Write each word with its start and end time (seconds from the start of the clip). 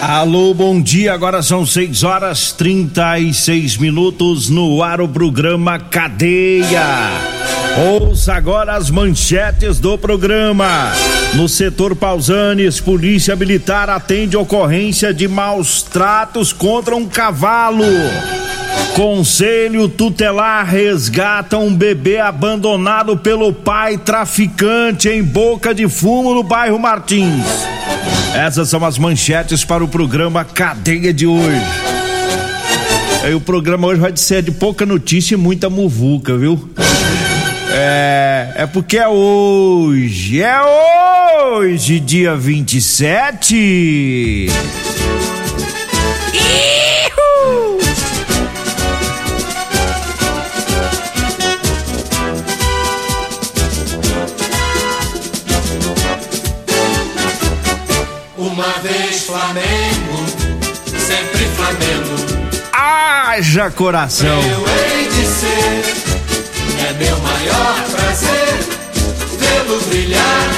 Alô, 0.00 0.54
bom 0.54 0.80
dia. 0.80 1.12
Agora 1.12 1.42
são 1.42 1.66
6 1.66 2.04
horas 2.04 2.52
36 2.52 3.76
minutos 3.78 4.48
no 4.48 4.82
ar 4.82 5.00
o 5.00 5.08
programa 5.08 5.78
Cadeia. 5.78 6.86
Ouça 7.92 8.34
agora 8.34 8.76
as 8.76 8.90
manchetes 8.90 9.80
do 9.80 9.98
programa. 9.98 10.92
No 11.34 11.48
setor 11.48 11.96
Pausanes, 11.96 12.80
Polícia 12.80 13.34
Militar 13.34 13.90
atende 13.90 14.36
ocorrência 14.36 15.12
de 15.12 15.26
maus 15.26 15.82
tratos 15.82 16.52
contra 16.52 16.94
um 16.94 17.06
cavalo. 17.06 17.84
Conselho 18.94 19.88
Tutelar 19.88 20.64
resgata 20.64 21.58
um 21.58 21.74
bebê 21.74 22.18
abandonado 22.18 23.16
pelo 23.16 23.52
pai 23.52 23.98
traficante 23.98 25.08
em 25.08 25.22
Boca 25.22 25.74
de 25.74 25.88
Fumo 25.88 26.34
no 26.34 26.42
bairro 26.42 26.78
Martins. 26.78 27.44
Essas 28.38 28.68
são 28.68 28.84
as 28.84 28.96
manchetes 28.98 29.64
para 29.64 29.82
o 29.82 29.88
programa 29.88 30.44
Cadeia 30.44 31.12
de 31.12 31.26
hoje. 31.26 31.60
E 33.28 33.34
o 33.34 33.40
programa 33.40 33.88
hoje 33.88 34.00
vai 34.00 34.16
ser 34.16 34.44
de 34.44 34.52
pouca 34.52 34.86
notícia 34.86 35.34
e 35.34 35.36
muita 35.36 35.68
muvuca, 35.68 36.36
viu? 36.36 36.70
É, 37.72 38.52
é 38.58 38.66
porque 38.66 38.96
é 38.96 39.08
hoje, 39.08 40.40
é 40.40 40.56
hoje, 40.62 41.98
dia 41.98 42.36
27. 42.36 43.56
Ihu! 43.56 45.37
Uma 58.58 58.72
vez 58.80 59.22
Flamengo, 59.22 60.26
sempre 60.98 61.46
Flamengo. 61.54 62.58
Haja 62.72 63.70
coração. 63.70 64.42
Eu 64.42 64.64
hei 64.66 65.08
de 65.08 65.26
ser, 65.26 66.88
é 66.88 66.92
meu 66.94 67.16
maior 67.18 67.84
prazer 67.88 68.58
vê-lo 69.38 69.80
brilhar, 69.82 70.48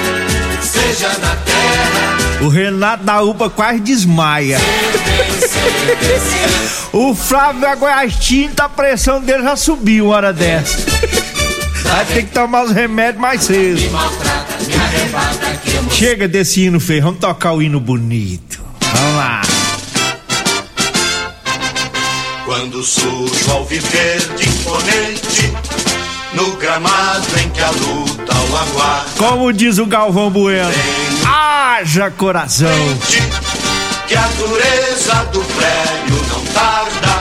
seja 0.62 1.08
na 1.08 1.36
terra, 1.44 2.40
O 2.40 2.48
Renato 2.48 3.04
da 3.04 3.20
UPA 3.20 3.50
quase 3.50 3.80
desmaia. 3.80 4.56
O 6.94 7.14
Flávio 7.14 7.68
Aguastinta, 7.68 8.64
a 8.64 8.68
pressão 8.70 9.20
dele 9.20 9.42
já 9.42 9.56
subiu 9.56 10.06
uma 10.06 10.16
hora 10.16 10.32
dessa. 10.32 10.78
Vai 11.82 12.06
ter 12.06 12.22
que 12.22 12.32
tomar 12.32 12.64
os 12.64 12.72
remédios 12.72 13.20
mais 13.20 13.42
cedo. 13.42 13.78
Chega 15.90 16.26
desse 16.26 16.62
hino 16.64 16.80
feio, 16.80 17.02
vamos 17.02 17.20
tocar 17.20 17.52
o 17.52 17.62
hino 17.62 17.80
bonito. 17.80 18.60
Vamos 18.80 19.16
lá. 19.16 19.42
Quando 22.50 22.82
surge 22.82 23.48
ao 23.50 23.64
viver 23.64 24.18
de 24.36 24.48
imponente 24.48 25.52
No 26.34 26.56
gramado 26.56 27.26
em 27.38 27.48
que 27.48 27.60
a 27.60 27.70
luta 27.70 28.34
o 28.34 28.56
aguarda 28.56 29.10
Como 29.16 29.52
diz 29.52 29.78
o 29.78 29.86
Galvão 29.86 30.30
Bueno, 30.30 30.68
haja 31.24 32.10
coração. 32.10 32.68
Que 34.08 34.16
a 34.16 34.26
dureza 34.36 35.14
do 35.32 35.40
prédio 35.44 36.26
não 36.28 36.44
tarda 36.46 37.20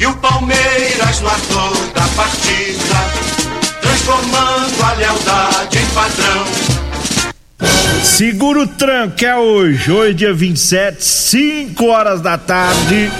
E 0.00 0.06
o 0.06 0.14
Palmeiras 0.16 1.20
no 1.20 1.28
ator 1.28 1.76
da 1.94 2.08
partida 2.16 3.29
Transformando 3.90 4.84
a 4.84 4.92
lealdade 4.92 5.78
em 5.78 5.86
padrão 5.86 6.44
Segura 8.04 8.60
o 8.60 8.66
tranco, 8.68 9.24
é 9.24 9.36
hoje. 9.36 9.90
Hoje, 9.90 10.14
dia 10.14 10.32
27, 10.32 11.04
5 11.04 11.86
horas 11.86 12.20
da 12.20 12.38
tarde. 12.38 13.10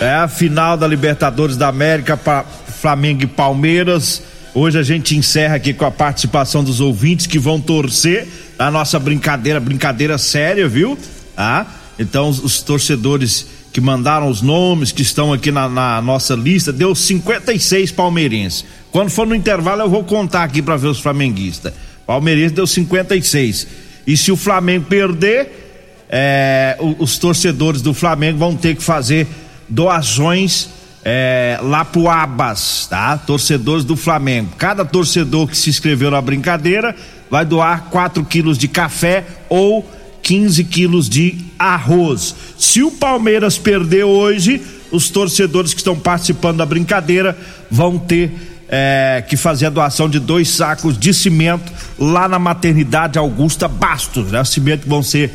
É 0.00 0.14
a 0.14 0.28
final 0.28 0.76
da 0.76 0.86
Libertadores 0.86 1.56
da 1.56 1.66
América 1.66 2.16
para 2.16 2.44
Flamengo 2.44 3.24
e 3.24 3.26
Palmeiras. 3.26 4.22
Hoje 4.54 4.78
a 4.78 4.82
gente 4.84 5.16
encerra 5.16 5.56
aqui 5.56 5.74
com 5.74 5.84
a 5.84 5.90
participação 5.90 6.62
dos 6.62 6.80
ouvintes 6.80 7.26
que 7.26 7.38
vão 7.38 7.60
torcer 7.60 8.28
a 8.56 8.70
nossa 8.70 9.00
brincadeira, 9.00 9.58
brincadeira 9.58 10.16
séria, 10.18 10.68
viu? 10.68 10.96
Tá? 11.34 11.66
Então, 11.98 12.28
os, 12.28 12.38
os 12.38 12.62
torcedores 12.62 13.48
que 13.72 13.80
mandaram 13.80 14.28
os 14.28 14.42
nomes, 14.42 14.92
que 14.92 15.02
estão 15.02 15.32
aqui 15.32 15.50
na, 15.50 15.68
na 15.68 16.02
nossa 16.02 16.34
lista, 16.34 16.72
deu 16.72 16.94
56 16.94 17.90
palmeirenses. 17.90 18.64
Quando 18.90 19.08
for 19.08 19.26
no 19.26 19.34
intervalo, 19.34 19.82
eu 19.82 19.88
vou 19.88 20.04
contar 20.04 20.44
aqui 20.44 20.60
para 20.60 20.76
ver 20.76 20.88
os 20.88 21.00
flamenguistas. 21.00 21.72
Palmeirense 22.06 22.54
deu 22.54 22.66
56. 22.66 23.66
E 24.06 24.16
se 24.16 24.30
o 24.30 24.36
Flamengo 24.36 24.84
perder, 24.86 26.04
é, 26.10 26.76
os 26.98 27.16
torcedores 27.16 27.80
do 27.80 27.94
Flamengo 27.94 28.38
vão 28.38 28.54
ter 28.54 28.76
que 28.76 28.82
fazer 28.82 29.26
doações 29.68 30.68
é, 31.04 31.58
lá 31.62 31.84
pro 31.84 32.08
Abas, 32.08 32.86
tá? 32.88 33.16
Torcedores 33.16 33.84
do 33.84 33.96
Flamengo. 33.96 34.50
Cada 34.58 34.84
torcedor 34.84 35.48
que 35.48 35.56
se 35.56 35.70
inscreveu 35.70 36.10
na 36.10 36.20
brincadeira 36.20 36.94
vai 37.30 37.46
doar 37.46 37.84
4 37.84 38.22
quilos 38.24 38.58
de 38.58 38.68
café 38.68 39.24
ou 39.48 39.88
15 40.22 40.64
quilos 40.64 41.08
de 41.08 41.36
arroz. 41.58 42.34
Se 42.58 42.82
o 42.82 42.90
Palmeiras 42.90 43.58
perder 43.58 44.04
hoje, 44.04 44.60
os 44.90 45.10
torcedores 45.10 45.72
que 45.74 45.80
estão 45.80 45.98
participando 45.98 46.58
da 46.58 46.66
brincadeira 46.66 47.36
vão 47.70 47.98
ter 47.98 48.30
é, 48.68 49.22
que 49.28 49.36
fazer 49.36 49.66
a 49.66 49.70
doação 49.70 50.08
de 50.08 50.18
dois 50.18 50.48
sacos 50.48 50.96
de 50.98 51.12
cimento 51.12 51.70
lá 51.98 52.26
na 52.28 52.38
maternidade 52.38 53.18
Augusta 53.18 53.68
Bastos, 53.68 54.30
né? 54.32 54.42
Cimento 54.44 54.84
que 54.84 54.88
vão 54.88 55.02
ser 55.02 55.30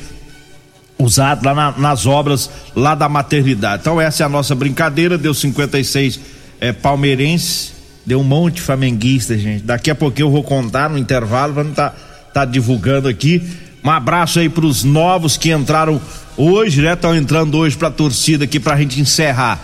usados 0.98 1.44
lá 1.44 1.54
na- 1.54 1.78
nas 1.78 2.06
obras 2.08 2.50
lá 2.75 2.96
da 2.96 3.08
maternidade. 3.08 3.81
Então 3.81 4.02
essa 4.02 4.24
é 4.24 4.25
a 4.25 4.30
nossa 4.30 4.56
brincadeira, 4.56 5.18
deu 5.18 5.34
56 5.34 6.19
é, 6.59 6.72
palmeirenses, 6.72 7.74
deu 8.06 8.19
um 8.22 8.24
monte 8.24 8.56
de 8.56 8.62
flamenguista, 8.62 9.38
gente. 9.38 9.64
Daqui 9.64 9.92
a 9.92 9.96
pouquinho 9.96 10.25
eu 10.28 10.31
vou 10.31 10.44
contar 10.44 10.90
no 10.90 10.98
intervalo, 10.98 11.54
vamos 11.54 11.75
tá, 11.75 11.94
tá 12.34 12.44
divulgando 12.46 13.08
aqui. 13.08 13.44
Um 13.88 13.90
abraço 13.90 14.40
aí 14.40 14.50
pros 14.50 14.84
novos 14.84 15.38
que 15.38 15.50
entraram 15.50 16.01
hoje, 16.36 16.81
né? 16.81 16.92
Estão 16.92 17.16
entrando 17.16 17.57
hoje 17.57 17.78
pra 17.78 17.89
torcida 17.89 18.44
aqui 18.44 18.60
pra 18.60 18.75
gente 18.75 19.00
encerrar 19.00 19.62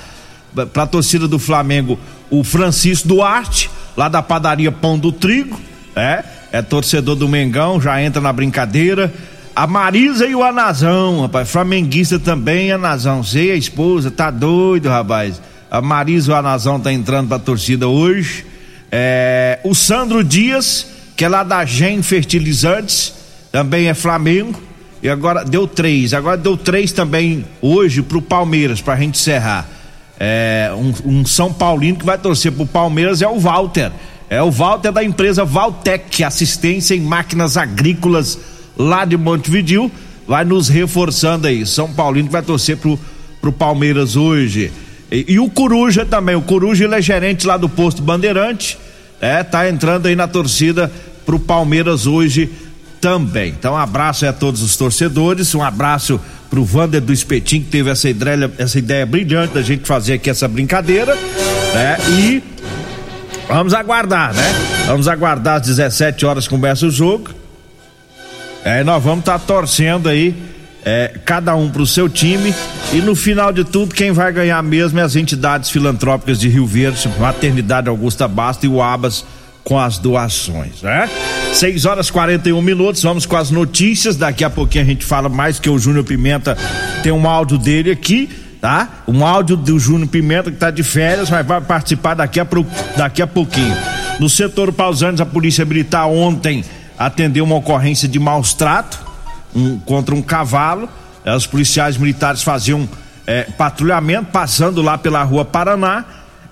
para 0.74 0.84
a 0.84 0.88
torcida 0.88 1.28
do 1.28 1.38
Flamengo, 1.38 2.00
o 2.30 2.42
Francisco 2.42 3.06
Duarte, 3.06 3.70
lá 3.98 4.08
da 4.08 4.22
padaria 4.22 4.72
Pão 4.72 4.98
do 4.98 5.12
Trigo, 5.12 5.60
é, 5.94 6.24
é 6.54 6.62
torcedor 6.62 7.18
do 7.18 7.28
Mengão, 7.28 7.82
já 7.82 8.02
entra 8.02 8.22
na 8.22 8.32
brincadeira. 8.32 9.14
A 9.54 9.68
Marisa 9.68 10.26
e 10.26 10.34
o 10.34 10.42
Anazão, 10.42 11.24
rapaz, 11.24 11.52
flamenguista 11.52 12.18
também, 12.18 12.72
Anazão. 12.72 13.26
Sei 13.26 13.52
a 13.52 13.56
esposa, 13.56 14.10
tá 14.10 14.32
doido, 14.32 14.88
rapaz. 14.88 15.42
A 15.70 15.82
Marisa 15.82 16.32
e 16.32 16.34
o 16.34 16.38
Anazão 16.38 16.80
tá 16.80 16.94
entrando 16.94 17.28
pra 17.28 17.40
torcida 17.40 17.90
hoje. 17.90 18.46
É, 18.90 19.60
o 19.66 19.76
Sandro 19.76 20.24
Dias, 20.24 20.88
que 21.14 21.26
é 21.26 21.28
lá 21.28 21.44
da 21.44 21.66
Gen 21.66 22.02
Fertilizantes, 22.02 23.23
também 23.54 23.88
é 23.88 23.94
Flamengo. 23.94 24.60
E 25.02 25.08
agora 25.08 25.46
deu 25.46 25.66
três. 25.66 26.14
Agora 26.14 26.36
deu 26.36 26.58
três 26.58 26.92
também 26.92 27.46
hoje 27.62 28.02
pro 28.02 28.22
Palmeiras, 28.22 28.82
pra 28.82 28.98
gente 28.98 29.20
encerrar. 29.20 29.70
É, 30.20 30.72
um, 30.76 31.20
um 31.20 31.26
São 31.26 31.54
Paulino 31.54 31.98
que 31.98 32.06
vai 32.06 32.18
torcer 32.18 32.52
pro 32.52 32.66
Palmeiras 32.66 33.22
é 33.22 33.28
o 33.28 33.40
Walter. 33.40 33.92
É 34.30 34.42
o 34.42 34.50
Walter 34.50 34.92
da 34.92 35.04
empresa 35.04 35.46
Valtec, 35.46 36.24
assistência 36.24 36.96
em 36.96 37.02
máquinas 37.02 37.56
agrícolas 37.56 38.40
lá 38.76 39.06
de 39.06 39.16
Montevidil. 39.16 39.92
Vai 40.28 40.44
nos 40.44 40.68
reforçando 40.68 41.48
aí. 41.48 41.66
São 41.66 41.94
Paulino 41.94 42.28
que 42.28 42.34
vai 42.34 42.42
torcer 42.42 42.78
pro 42.78 43.00
pro 43.44 43.52
Palmeiras 43.52 44.16
hoje. 44.16 44.72
E, 45.12 45.34
e, 45.34 45.38
o 45.38 45.50
Coruja 45.50 46.06
também, 46.06 46.34
o 46.34 46.42
Coruja 46.42 46.86
ele 46.86 46.96
é 46.96 47.02
gerente 47.02 47.46
lá 47.46 47.58
do 47.58 47.68
posto 47.68 48.02
Bandeirante, 48.02 48.80
é, 49.20 49.44
tá 49.44 49.70
entrando 49.70 50.06
aí 50.06 50.16
na 50.16 50.30
torcida 50.30 50.90
pro 51.26 51.38
Palmeiras 51.38 52.08
hoje 52.08 52.50
também. 53.04 53.50
Então, 53.50 53.74
um 53.74 53.78
abraço 53.78 54.26
a 54.26 54.32
todos 54.32 54.62
os 54.62 54.78
torcedores, 54.78 55.54
um 55.54 55.62
abraço 55.62 56.18
pro 56.50 56.64
Vander 56.64 57.02
do 57.02 57.12
Espetinho 57.12 57.62
que 57.62 57.70
teve 57.70 57.90
essa 57.90 58.08
ideia, 58.08 58.50
essa 58.58 58.80
ideia 58.80 59.06
brilhante 59.06 59.54
da 59.54 59.62
gente 59.62 59.86
fazer 59.86 60.14
aqui 60.14 60.30
essa 60.30 60.48
brincadeira, 60.48 61.14
né? 61.74 61.98
E 62.12 62.42
vamos 63.46 63.74
aguardar, 63.74 64.34
né? 64.34 64.54
Vamos 64.88 65.10
aguardar 65.10 65.58
às 65.58 65.64
17 65.64 66.26
horas 66.26 66.48
começa 66.48 66.86
o 66.86 66.90
jogo. 66.90 67.30
É, 68.64 68.86
nós 68.86 69.04
vamos 69.04 69.20
estar 69.20 69.38
tá 69.38 69.46
torcendo 69.46 70.08
aí 70.08 70.34
é, 70.86 71.20
cada 71.26 71.54
um 71.58 71.70
pro 71.70 71.86
seu 71.86 72.08
time 72.08 72.56
e 72.94 73.02
no 73.02 73.18
final 73.18 73.52
de 73.52 73.66
tudo 73.66 73.94
quem 73.94 74.14
vai 74.14 74.32
ganhar 74.32 74.64
mesmo 74.64 74.98
é 74.98 75.04
as 75.04 75.18
entidades 75.18 75.70
filantrópicas 75.70 76.40
de 76.40 76.48
Rio 76.48 76.66
Verde, 76.66 77.06
Maternidade 77.20 77.90
Augusta 77.90 78.30
Basta 78.30 78.66
e 78.66 78.70
o 78.70 78.82
Abas 78.82 79.26
com 79.62 79.78
as 79.78 79.98
doações, 79.98 80.82
né? 80.82 81.10
6 81.54 81.86
horas 81.86 82.10
41 82.10 82.60
minutos, 82.64 83.04
vamos 83.04 83.28
com 83.28 83.38
as 83.38 83.52
notícias. 83.52 84.16
Daqui 84.18 84.44
a 84.44 84.50
pouquinho 84.50 84.84
a 84.84 84.88
gente 84.88 85.06
fala 85.06 85.30
mais 85.30 85.60
que 85.60 85.70
o 85.70 85.78
Júnior 85.78 86.04
Pimenta 86.04 86.58
tem 87.04 87.12
um 87.12 87.30
áudio 87.30 87.60
dele 87.60 87.92
aqui, 87.92 88.28
tá? 88.60 88.90
Um 89.08 89.24
áudio 89.24 89.56
do 89.56 89.78
Júnior 89.78 90.10
Pimenta 90.10 90.50
que 90.50 90.58
tá 90.58 90.72
de 90.72 90.82
férias, 90.82 91.30
mas 91.30 91.46
vai 91.46 91.62
participar 91.62 92.16
daqui 92.16 92.40
a, 92.40 92.48
daqui 92.98 93.22
a 93.22 93.28
pouquinho. 93.28 93.76
No 94.20 94.28
setor 94.28 94.74
Pausantes, 94.74 95.22
a 95.22 95.28
Polícia 95.28 95.64
Militar 95.64 96.08
ontem 96.08 96.66
atendeu 96.98 97.44
uma 97.44 97.56
ocorrência 97.56 98.08
de 98.08 98.18
maus 98.18 98.56
trato 98.56 99.00
um, 99.56 99.78
contra 99.80 100.16
um 100.16 100.24
cavalo. 100.24 100.90
Os 101.24 101.46
policiais 101.46 101.98
militares 101.98 102.42
faziam 102.42 102.90
é, 103.28 103.44
patrulhamento, 103.44 104.32
passando 104.32 104.82
lá 104.82 104.98
pela 104.98 105.24
rua 105.24 105.46
Paraná. 105.46 106.04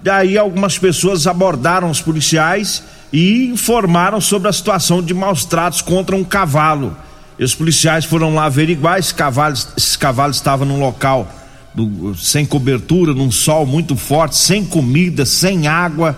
Daí 0.04 0.38
algumas 0.38 0.78
pessoas 0.78 1.26
abordaram 1.26 1.90
os 1.90 2.02
policiais 2.02 2.84
e 3.12 3.46
informaram 3.48 4.22
sobre 4.22 4.48
a 4.48 4.54
situação 4.54 5.02
de 5.02 5.14
maus 5.14 5.44
tratos 5.44 5.82
contra 5.82 6.16
um 6.16 6.24
cavalo. 6.24 6.96
E 7.38 7.44
os 7.44 7.56
policiais 7.56 8.06
foram 8.06 8.34
lá 8.36 8.46
averiguar, 8.46 9.00
esse 9.00 9.14
cavalo, 9.14 9.56
esse 9.76 9.98
cavalo 9.98 10.32
estava 10.32 10.64
num 10.64 10.80
local 10.80 11.28
do, 11.74 12.16
sem 12.16 12.46
cobertura, 12.46 13.14
num 13.14 13.32
sol 13.32 13.66
muito 13.66 13.96
forte, 13.96 14.36
sem 14.38 14.64
comida, 14.66 15.26
sem 15.26 15.68
água. 15.68 16.16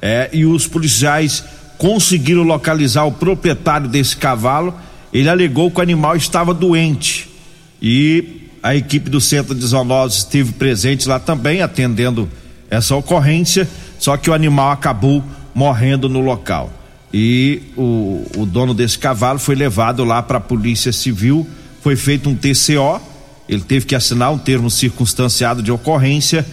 É, 0.00 0.30
e 0.32 0.44
os 0.44 0.66
policiais 0.66 1.44
conseguiram 1.78 2.42
localizar 2.42 3.04
o 3.04 3.12
proprietário 3.12 3.88
desse 3.88 4.16
cavalo. 4.16 4.74
Ele 5.12 5.28
alegou 5.28 5.70
que 5.70 5.78
o 5.78 5.82
animal 5.82 6.16
estava 6.16 6.54
doente. 6.54 7.28
E 7.80 8.48
a 8.62 8.74
equipe 8.74 9.10
do 9.10 9.20
centro 9.20 9.54
de 9.54 9.66
zoonose 9.66 10.18
esteve 10.18 10.52
presente 10.52 11.08
lá 11.08 11.18
também, 11.18 11.62
atendendo 11.62 12.28
essa 12.70 12.94
ocorrência. 12.94 13.68
Só 13.98 14.16
que 14.16 14.30
o 14.30 14.34
animal 14.34 14.70
acabou 14.70 15.22
morrendo 15.54 16.08
no 16.08 16.20
local. 16.20 16.72
E 17.12 17.62
o, 17.76 18.26
o 18.36 18.44
dono 18.46 18.74
desse 18.74 18.98
cavalo 18.98 19.38
foi 19.38 19.54
levado 19.54 20.02
lá 20.02 20.20
para 20.20 20.38
a 20.38 20.40
Polícia 20.40 20.92
Civil, 20.92 21.46
foi 21.80 21.94
feito 21.94 22.28
um 22.28 22.34
TCO, 22.34 23.00
ele 23.48 23.62
teve 23.62 23.86
que 23.86 23.94
assinar 23.94 24.32
um 24.32 24.38
termo 24.38 24.68
circunstanciado 24.68 25.62
de 25.62 25.70
ocorrência 25.70 26.44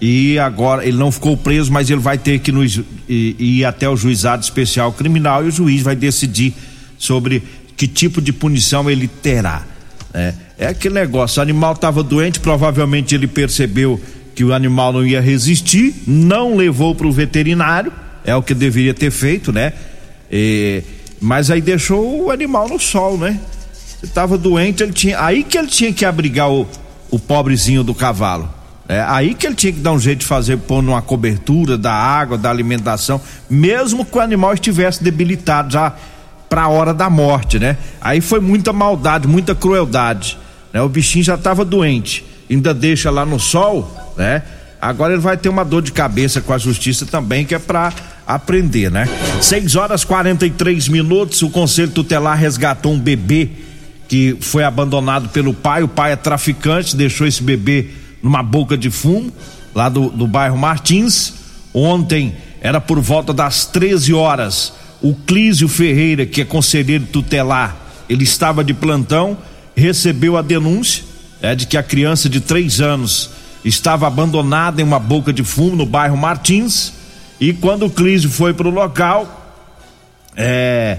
e 0.00 0.38
agora 0.38 0.84
ele 0.84 0.96
não 0.96 1.10
ficou 1.10 1.36
preso, 1.36 1.72
mas 1.72 1.88
ele 1.88 2.00
vai 2.00 2.18
ter 2.18 2.38
que 2.40 2.50
ir, 2.50 3.36
ir 3.38 3.64
até 3.64 3.88
o 3.88 3.96
juizado 3.96 4.42
especial 4.42 4.92
criminal 4.92 5.44
e 5.44 5.48
o 5.48 5.50
juiz 5.50 5.82
vai 5.82 5.96
decidir 5.96 6.54
sobre 6.98 7.42
que 7.76 7.86
tipo 7.86 8.20
de 8.20 8.32
punição 8.32 8.90
ele 8.90 9.08
terá. 9.08 9.64
Né? 10.12 10.34
É 10.58 10.66
aquele 10.66 10.94
negócio, 10.94 11.40
o 11.40 11.42
animal 11.42 11.72
estava 11.72 12.02
doente, 12.02 12.40
provavelmente 12.40 13.14
ele 13.14 13.26
percebeu 13.26 13.98
que 14.34 14.44
o 14.44 14.52
animal 14.52 14.92
não 14.92 15.06
ia 15.06 15.20
resistir, 15.20 15.94
não 16.06 16.56
levou 16.56 16.94
para 16.94 17.06
o 17.06 17.12
veterinário 17.12 17.90
é 18.30 18.36
o 18.36 18.42
que 18.42 18.54
deveria 18.54 18.94
ter 18.94 19.10
feito, 19.10 19.52
né? 19.52 19.72
E, 20.30 20.82
mas 21.20 21.50
aí 21.50 21.60
deixou 21.60 22.24
o 22.24 22.30
animal 22.30 22.68
no 22.68 22.78
sol, 22.78 23.18
né? 23.18 23.38
Estava 24.02 24.38
doente, 24.38 24.82
ele 24.82 24.92
tinha, 24.92 25.22
aí 25.22 25.44
que 25.44 25.58
ele 25.58 25.68
tinha 25.68 25.92
que 25.92 26.04
abrigar 26.04 26.50
o, 26.50 26.66
o 27.10 27.18
pobrezinho 27.18 27.82
do 27.84 27.94
cavalo. 27.94 28.48
É, 28.88 29.00
aí 29.06 29.34
que 29.34 29.46
ele 29.46 29.54
tinha 29.54 29.72
que 29.72 29.78
dar 29.78 29.92
um 29.92 29.98
jeito 29.98 30.20
de 30.20 30.26
fazer, 30.26 30.56
pôr 30.56 30.82
numa 30.82 31.02
cobertura 31.02 31.78
da 31.78 31.92
água, 31.92 32.36
da 32.36 32.50
alimentação, 32.50 33.20
mesmo 33.48 34.04
que 34.04 34.18
o 34.18 34.20
animal 34.20 34.54
estivesse 34.54 35.02
debilitado 35.02 35.72
já 35.72 35.94
para 36.48 36.62
a 36.62 36.68
hora 36.68 36.92
da 36.92 37.08
morte, 37.08 37.58
né? 37.58 37.76
Aí 38.00 38.20
foi 38.20 38.40
muita 38.40 38.72
maldade, 38.72 39.28
muita 39.28 39.54
crueldade, 39.54 40.36
né? 40.72 40.82
O 40.82 40.88
bichinho 40.88 41.22
já 41.22 41.36
estava 41.36 41.64
doente, 41.64 42.24
ainda 42.50 42.74
deixa 42.74 43.10
lá 43.10 43.24
no 43.24 43.38
sol, 43.38 43.94
né? 44.16 44.42
Agora 44.80 45.12
ele 45.12 45.22
vai 45.22 45.36
ter 45.36 45.48
uma 45.48 45.64
dor 45.64 45.82
de 45.82 45.92
cabeça 45.92 46.40
com 46.40 46.52
a 46.52 46.58
justiça 46.58 47.04
também, 47.04 47.44
que 47.44 47.54
é 47.54 47.58
para 47.58 47.92
aprender, 48.34 48.90
né? 48.90 49.08
6 49.40 49.76
horas 49.76 50.04
43 50.04 50.88
minutos, 50.88 51.42
o 51.42 51.50
Conselho 51.50 51.90
Tutelar 51.90 52.38
resgatou 52.38 52.92
um 52.92 52.98
bebê 52.98 53.50
que 54.08 54.36
foi 54.40 54.64
abandonado 54.64 55.28
pelo 55.28 55.54
pai. 55.54 55.82
O 55.82 55.88
pai 55.88 56.12
é 56.12 56.16
traficante, 56.16 56.96
deixou 56.96 57.26
esse 57.26 57.42
bebê 57.42 57.86
numa 58.22 58.42
boca 58.42 58.76
de 58.76 58.90
fumo, 58.90 59.32
lá 59.74 59.88
do, 59.88 60.10
do 60.10 60.26
bairro 60.26 60.58
Martins. 60.58 61.32
Ontem 61.72 62.34
era 62.60 62.80
por 62.80 63.00
volta 63.00 63.32
das 63.32 63.66
13 63.66 64.12
horas. 64.12 64.72
O 65.00 65.14
Clísio 65.14 65.68
Ferreira, 65.68 66.26
que 66.26 66.40
é 66.40 66.44
conselheiro 66.44 67.06
tutelar, 67.06 67.76
ele 68.08 68.24
estava 68.24 68.64
de 68.64 68.74
plantão, 68.74 69.38
recebeu 69.76 70.36
a 70.36 70.42
denúncia 70.42 71.04
é, 71.40 71.54
de 71.54 71.66
que 71.66 71.76
a 71.76 71.82
criança 71.82 72.28
de 72.28 72.40
três 72.40 72.80
anos 72.80 73.30
estava 73.64 74.06
abandonada 74.06 74.80
em 74.80 74.84
uma 74.84 74.98
boca 74.98 75.32
de 75.32 75.44
fumo 75.44 75.76
no 75.76 75.86
bairro 75.86 76.16
Martins. 76.16 76.92
E 77.40 77.52
quando 77.54 77.86
o 77.86 77.90
Clísio 77.90 78.28
foi 78.28 78.52
para 78.52 78.68
o 78.68 78.70
local, 78.70 79.56
é, 80.36 80.98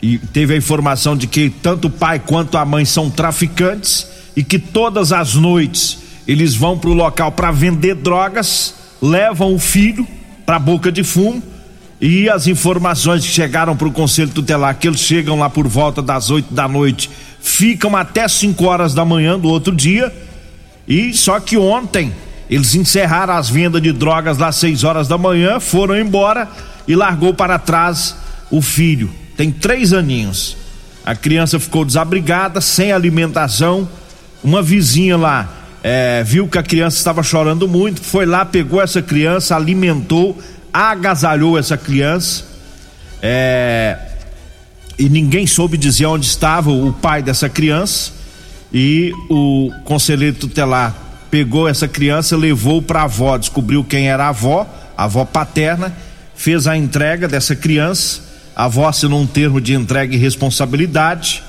e 0.00 0.18
teve 0.18 0.54
a 0.54 0.56
informação 0.56 1.16
de 1.16 1.26
que 1.26 1.50
tanto 1.50 1.88
o 1.88 1.90
pai 1.90 2.18
quanto 2.18 2.56
a 2.56 2.64
mãe 2.64 2.84
são 2.84 3.10
traficantes 3.10 4.06
e 4.36 4.42
que 4.42 4.58
todas 4.58 5.12
as 5.12 5.34
noites 5.34 5.98
eles 6.26 6.54
vão 6.54 6.78
para 6.78 6.90
o 6.90 6.94
local 6.94 7.32
para 7.32 7.50
vender 7.50 7.96
drogas, 7.96 8.74
levam 9.02 9.54
o 9.54 9.58
filho 9.58 10.06
para 10.46 10.58
boca 10.58 10.92
de 10.92 11.02
fumo. 11.02 11.42
E 12.00 12.30
as 12.30 12.46
informações 12.46 13.26
que 13.26 13.30
chegaram 13.30 13.76
para 13.76 13.88
o 13.88 13.92
Conselho 13.92 14.30
Tutelar, 14.30 14.78
que 14.78 14.88
eles 14.88 15.00
chegam 15.00 15.38
lá 15.38 15.50
por 15.50 15.68
volta 15.68 16.00
das 16.00 16.30
8 16.30 16.54
da 16.54 16.66
noite, 16.66 17.10
ficam 17.40 17.94
até 17.94 18.26
5 18.26 18.64
horas 18.64 18.94
da 18.94 19.04
manhã 19.04 19.38
do 19.38 19.48
outro 19.48 19.74
dia 19.74 20.10
e 20.88 21.12
só 21.12 21.38
que 21.38 21.58
ontem 21.58 22.12
eles 22.50 22.74
encerraram 22.74 23.34
as 23.34 23.48
vendas 23.48 23.80
de 23.80 23.92
drogas 23.92 24.36
lá 24.36 24.48
às 24.48 24.56
6 24.56 24.82
horas 24.82 25.06
da 25.06 25.16
manhã, 25.16 25.60
foram 25.60 25.96
embora 25.96 26.48
e 26.88 26.96
largou 26.96 27.32
para 27.32 27.60
trás 27.60 28.16
o 28.50 28.60
filho. 28.60 29.08
Tem 29.36 29.52
três 29.52 29.92
aninhos. 29.92 30.56
A 31.06 31.14
criança 31.14 31.60
ficou 31.60 31.84
desabrigada, 31.84 32.60
sem 32.60 32.90
alimentação. 32.90 33.88
Uma 34.42 34.60
vizinha 34.62 35.16
lá 35.16 35.48
é, 35.80 36.24
viu 36.24 36.48
que 36.48 36.58
a 36.58 36.62
criança 36.62 36.96
estava 36.96 37.22
chorando 37.22 37.68
muito, 37.68 38.02
foi 38.02 38.26
lá, 38.26 38.44
pegou 38.44 38.82
essa 38.82 39.00
criança, 39.00 39.54
alimentou, 39.54 40.36
agasalhou 40.72 41.56
essa 41.56 41.76
criança. 41.76 42.44
É, 43.22 43.96
e 44.98 45.08
ninguém 45.08 45.46
soube 45.46 45.78
dizer 45.78 46.06
onde 46.06 46.26
estava 46.26 46.68
o 46.70 46.92
pai 46.92 47.22
dessa 47.22 47.48
criança 47.48 48.12
e 48.72 49.12
o 49.28 49.70
conselheiro 49.84 50.36
tutelar 50.36 51.09
pegou 51.30 51.68
essa 51.68 51.86
criança, 51.86 52.36
levou 52.36 52.82
para 52.82 53.00
a 53.00 53.04
avó, 53.04 53.36
descobriu 53.38 53.84
quem 53.84 54.08
era 54.08 54.24
a 54.24 54.28
avó, 54.28 54.66
a 54.96 55.04
avó 55.04 55.24
paterna, 55.24 55.94
fez 56.34 56.66
a 56.66 56.76
entrega 56.76 57.28
dessa 57.28 57.54
criança, 57.54 58.22
a 58.56 58.64
avó 58.64 58.88
assinou 58.88 59.20
um 59.20 59.26
termo 59.26 59.60
de 59.60 59.74
entrega 59.74 60.14
e 60.14 60.18
responsabilidade. 60.18 61.42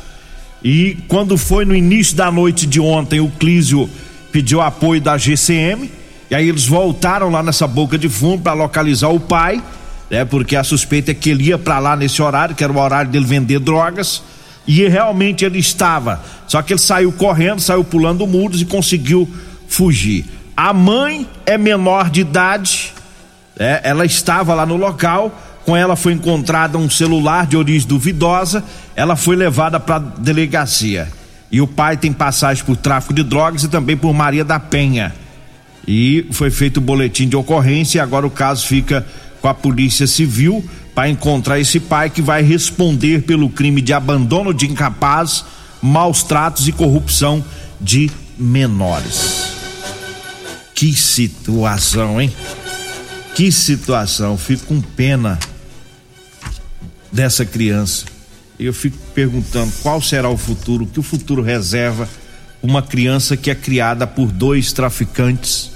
E 0.64 0.98
quando 1.08 1.38
foi 1.38 1.66
no 1.66 1.76
início 1.76 2.16
da 2.16 2.32
noite 2.32 2.68
de 2.68 2.80
ontem, 2.80 3.20
o 3.20 3.30
Clísio 3.30 3.90
pediu 4.32 4.62
apoio 4.62 5.02
da 5.02 5.18
GCM, 5.18 5.90
e 6.30 6.36
aí 6.36 6.48
eles 6.48 6.66
voltaram 6.66 7.30
lá 7.30 7.42
nessa 7.42 7.68
boca 7.68 7.98
de 7.98 8.08
fundo 8.08 8.44
para 8.44 8.54
localizar 8.54 9.10
o 9.10 9.20
pai, 9.20 9.62
né? 10.10 10.24
Porque 10.24 10.56
a 10.56 10.64
suspeita 10.64 11.12
é 11.12 11.14
que 11.14 11.30
ele 11.30 11.46
ia 11.46 11.58
para 11.58 11.80
lá 11.80 11.96
nesse 11.96 12.22
horário, 12.22 12.56
que 12.56 12.64
era 12.64 12.72
o 12.72 12.80
horário 12.80 13.12
dele 13.12 13.26
vender 13.26 13.60
drogas 13.60 14.22
e 14.68 14.88
realmente 14.88 15.44
ele 15.44 15.60
estava. 15.60 16.22
Só 16.48 16.62
que 16.62 16.74
ele 16.74 16.80
saiu 16.80 17.12
correndo, 17.12 17.60
saiu 17.60 17.84
pulando 17.84 18.28
muros 18.28 18.62
e 18.62 18.66
conseguiu 18.66 19.28
fugir. 19.72 20.26
A 20.56 20.74
mãe 20.74 21.28
é 21.46 21.58
menor 21.58 22.10
de 22.10 22.22
idade, 22.22 22.94
é, 23.58 23.82
ela 23.84 24.06
estava 24.06 24.54
lá 24.54 24.66
no 24.66 24.76
local. 24.76 25.36
Com 25.66 25.78
ela 25.78 25.96
foi 25.96 26.14
encontrada 26.14 26.78
um 26.78 26.90
celular 26.90 27.46
de 27.46 27.56
origem 27.56 27.88
duvidosa. 27.88 28.64
Ela 28.96 29.16
foi 29.16 29.36
levada 29.36 29.80
para 29.80 29.96
a 29.96 30.00
delegacia. 30.00 31.08
E 31.52 31.62
o 31.62 31.68
pai 31.68 31.98
tem 31.98 32.12
passagem 32.12 32.64
por 32.64 32.76
tráfico 32.76 33.14
de 33.14 33.24
drogas 33.24 33.64
e 33.64 33.70
também 33.70 33.96
por 33.96 34.14
Maria 34.14 34.44
da 34.44 34.60
Penha. 34.60 35.14
E 35.88 36.26
foi 36.32 36.50
feito 36.50 36.78
o 36.78 36.82
boletim 36.82 37.28
de 37.28 37.36
ocorrência 37.36 38.00
e 38.00 38.02
agora 38.02 38.26
o 38.26 38.32
caso 38.32 38.68
fica 38.68 39.06
com 39.42 39.48
a 39.48 39.54
Polícia 39.54 40.06
Civil 40.06 40.64
para 40.94 41.10
encontrar 41.10 41.60
esse 41.60 41.80
pai 41.80 42.10
que 42.10 42.22
vai 42.22 42.44
responder 42.44 43.24
pelo 43.24 43.50
crime 43.50 43.82
de 43.82 43.94
abandono 43.94 44.54
de 44.54 44.68
incapaz, 44.68 45.46
maus 45.82 46.24
tratos 46.24 46.68
e 46.68 46.72
corrupção 46.72 47.44
de 47.80 48.12
menores. 48.38 49.61
Que 50.82 50.96
situação, 50.96 52.20
hein? 52.20 52.34
Que 53.36 53.52
situação. 53.52 54.36
Fico 54.36 54.66
com 54.66 54.82
pena 54.82 55.38
dessa 57.12 57.46
criança. 57.46 58.06
Eu 58.60 58.74
fico 58.74 58.98
perguntando 59.14 59.72
qual 59.84 60.02
será 60.02 60.28
o 60.28 60.38
futuro, 60.38 60.88
que 60.88 61.00
o 61.00 61.04
futuro 61.04 61.44
reserva 61.44 62.10
uma 62.64 62.82
criança 62.82 63.38
que 63.38 63.52
é 63.52 63.54
criada 63.54 64.08
por 64.08 64.32
dois 64.32 64.74
traficantes, 64.74 65.70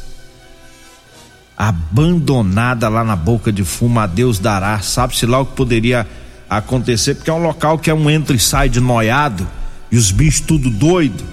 abandonada 1.56 2.90
lá 2.90 3.04
na 3.04 3.16
boca 3.16 3.52
de 3.52 3.64
fumo, 3.64 4.00
a 4.00 4.08
Deus 4.08 4.40
dará. 4.40 4.80
Sabe-se 4.80 5.28
lá 5.28 5.40
o 5.40 5.46
que 5.46 5.56
poderia 5.56 6.08
acontecer, 6.50 7.14
porque 7.14 7.30
é 7.30 7.34
um 7.34 7.44
local 7.44 7.78
que 7.78 7.92
é 7.92 7.94
um 7.94 8.10
entra 8.10 8.36
e 8.36 8.40
sai 8.40 8.70
de 8.70 8.80
noiado, 8.80 9.48
e 9.92 10.00
os 10.00 10.10
bichos 10.10 10.42
tudo 10.42 10.68
doido, 10.68 11.24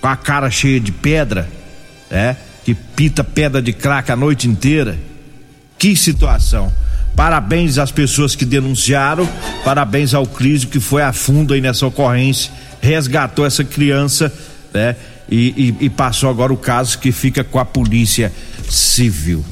com 0.00 0.08
a 0.08 0.16
cara 0.16 0.50
cheia 0.50 0.80
de 0.80 0.90
pedra, 0.90 1.46
é, 2.10 2.34
que 2.64 2.74
pita 2.74 3.24
pedra 3.24 3.60
de 3.60 3.72
crack 3.72 4.10
a 4.10 4.16
noite 4.16 4.48
inteira. 4.48 4.98
Que 5.78 5.96
situação. 5.96 6.72
Parabéns 7.16 7.78
às 7.78 7.90
pessoas 7.90 8.34
que 8.34 8.44
denunciaram, 8.44 9.28
parabéns 9.64 10.14
ao 10.14 10.26
Cris 10.26 10.64
que 10.64 10.80
foi 10.80 11.02
a 11.02 11.12
fundo 11.12 11.52
aí 11.52 11.60
nessa 11.60 11.86
ocorrência, 11.86 12.50
resgatou 12.80 13.44
essa 13.44 13.64
criança, 13.64 14.32
né? 14.72 14.96
E, 15.30 15.76
e, 15.80 15.86
e 15.86 15.90
passou 15.90 16.28
agora 16.28 16.52
o 16.52 16.56
caso 16.56 16.98
que 16.98 17.12
fica 17.12 17.44
com 17.44 17.58
a 17.58 17.64
polícia 17.64 18.32
civil. 18.68 19.44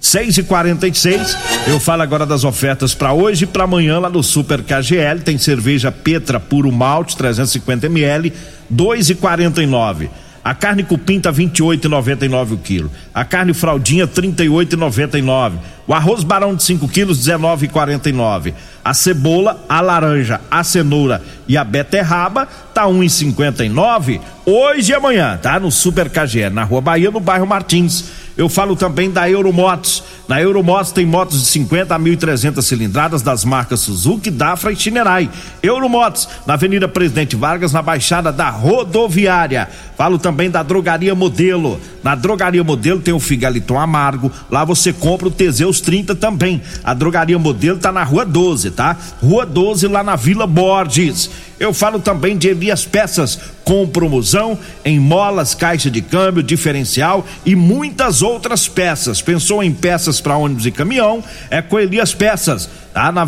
6 0.00 0.38
e 0.38 0.42
46 0.42 1.36
eu 1.66 1.80
falo 1.80 2.02
agora 2.02 2.26
das 2.26 2.44
ofertas 2.44 2.94
para 2.94 3.14
hoje 3.14 3.44
e 3.44 3.46
para 3.46 3.64
amanhã 3.64 3.98
lá 3.98 4.10
no 4.10 4.22
Super 4.22 4.62
KGL. 4.62 5.20
Tem 5.24 5.38
cerveja 5.38 5.90
Petra 5.90 6.38
Puro 6.38 6.70
Malte, 6.70 7.16
350 7.16 7.86
ml, 7.86 8.32
2,49. 8.72 10.10
A 10.44 10.54
carne 10.54 10.84
cupim 10.84 11.18
tá 11.18 11.32
28,99 11.32 12.52
o 12.52 12.58
quilo. 12.58 12.90
A 13.14 13.24
carne 13.24 13.54
fraldinha 13.54 14.06
38,99. 14.06 15.54
O 15.86 15.94
arroz 15.94 16.22
barão 16.22 16.54
de 16.54 16.62
5 16.62 16.86
quilos 16.88 17.26
19,49. 17.26 18.52
A 18.84 18.92
cebola, 18.92 19.64
a 19.66 19.80
laranja, 19.80 20.42
a 20.50 20.62
cenoura 20.62 21.22
e 21.48 21.56
a 21.56 21.64
beterraba 21.64 22.46
tá 22.74 22.84
1,59 22.84 24.20
hoje 24.44 24.92
e 24.92 24.94
amanhã, 24.94 25.38
tá? 25.40 25.58
No 25.58 25.70
Super 25.70 26.10
KGL, 26.10 26.54
na 26.54 26.64
Rua 26.64 26.82
Bahia, 26.82 27.10
no 27.10 27.20
bairro 27.20 27.46
Martins. 27.46 28.04
Eu 28.36 28.48
falo 28.48 28.76
também 28.76 29.10
da 29.10 29.30
Euromotos. 29.30 30.02
Na 30.26 30.40
Euromotos 30.40 30.90
tem 30.90 31.04
motos 31.04 31.40
de 31.40 31.46
50 31.48 31.94
a 31.94 31.98
1.300 31.98 32.62
cilindradas 32.62 33.20
das 33.20 33.44
marcas 33.44 33.80
Suzuki, 33.80 34.30
Dafra 34.30 34.72
e 34.72 34.76
Chinerai. 34.76 35.28
Euromotos, 35.62 36.26
na 36.46 36.54
Avenida 36.54 36.88
Presidente 36.88 37.36
Vargas, 37.36 37.72
na 37.72 37.82
Baixada 37.82 38.32
da 38.32 38.48
Rodoviária. 38.48 39.68
Falo 39.98 40.18
também 40.18 40.50
da 40.50 40.62
Drogaria 40.62 41.14
Modelo. 41.14 41.78
Na 42.02 42.14
Drogaria 42.14 42.64
Modelo 42.64 43.00
tem 43.00 43.12
o 43.12 43.20
Figaliton 43.20 43.78
Amargo. 43.78 44.32
Lá 44.50 44.64
você 44.64 44.94
compra 44.94 45.28
o 45.28 45.30
Teseus 45.30 45.80
30 45.82 46.14
também. 46.14 46.62
A 46.82 46.94
Drogaria 46.94 47.38
Modelo 47.38 47.78
tá 47.78 47.92
na 47.92 48.02
Rua 48.02 48.24
12, 48.24 48.70
tá? 48.70 48.96
Rua 49.22 49.44
12, 49.44 49.86
lá 49.88 50.02
na 50.02 50.16
Vila 50.16 50.46
Borges. 50.46 51.30
Eu 51.58 51.72
falo 51.72 51.98
também 52.00 52.36
de 52.36 52.48
Elias 52.48 52.84
Peças, 52.84 53.38
com 53.64 53.86
promoção 53.86 54.58
em 54.84 54.98
molas, 54.98 55.54
caixa 55.54 55.90
de 55.90 56.02
câmbio, 56.02 56.42
diferencial 56.42 57.26
e 57.46 57.54
muitas 57.54 58.22
outras 58.22 58.68
peças. 58.68 59.22
Pensou 59.22 59.62
em 59.62 59.72
peças 59.72 60.20
para 60.20 60.36
ônibus 60.36 60.66
e 60.66 60.70
caminhão? 60.70 61.22
É 61.50 61.62
com 61.62 61.78
Elias 61.78 62.12
Peças, 62.12 62.68
tá? 62.92 63.10
Na 63.10 63.22